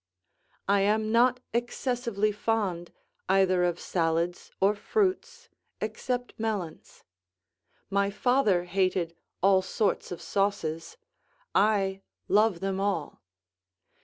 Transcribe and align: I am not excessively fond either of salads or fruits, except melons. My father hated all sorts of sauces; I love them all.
I 0.67 0.79
am 0.81 1.11
not 1.11 1.41
excessively 1.53 2.31
fond 2.31 2.91
either 3.29 3.63
of 3.63 3.79
salads 3.79 4.49
or 4.59 4.73
fruits, 4.73 5.47
except 5.79 6.33
melons. 6.39 7.03
My 7.91 8.09
father 8.09 8.63
hated 8.63 9.15
all 9.43 9.61
sorts 9.61 10.11
of 10.11 10.19
sauces; 10.19 10.97
I 11.53 12.01
love 12.27 12.61
them 12.61 12.79
all. 12.79 13.21